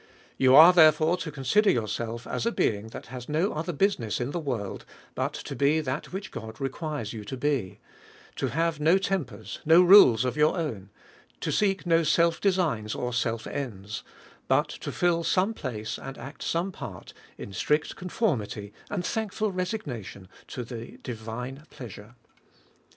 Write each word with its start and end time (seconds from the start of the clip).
You 0.35 0.55
are, 0.55 0.73
therefore, 0.73 1.15
to 1.17 1.31
consider 1.31 1.69
yourself 1.69 2.25
as 2.25 2.47
a 2.47 2.51
being 2.51 2.87
that 2.87 3.05
has 3.13 3.29
no 3.29 3.53
other 3.53 3.71
business 3.71 4.19
in 4.19 4.31
the 4.31 4.39
world, 4.39 4.83
but 5.13 5.31
to 5.31 5.55
be 5.55 5.79
that 5.79 6.11
which 6.11 6.31
God 6.31 6.59
requires 6.59 7.13
you 7.13 7.23
to 7.25 7.37
be; 7.37 7.79
to 8.37 8.47
have 8.47 8.79
no 8.79 8.97
tempers, 8.97 9.59
no 9.63 9.83
rules 9.83 10.25
of 10.25 10.35
your 10.35 10.57
own; 10.57 10.89
to 11.41 11.51
seek 11.51 11.85
no 11.85 12.01
self 12.01 12.41
de 12.41 12.51
signs 12.51 12.95
or 12.95 13.13
self 13.13 13.45
ends, 13.45 14.01
but 14.47 14.69
to 14.69 14.91
fill 14.91 15.23
some 15.23 15.53
place, 15.53 15.99
and 15.99 16.17
act 16.17 16.41
some 16.41 16.71
part 16.71 17.13
in 17.37 17.53
strict 17.53 17.95
conformity 17.95 18.73
and 18.89 19.05
thankful 19.05 19.51
resignation 19.51 20.27
to 20.47 20.63
the 20.63 20.97
divine 21.03 21.67
pleasure. 21.69 22.15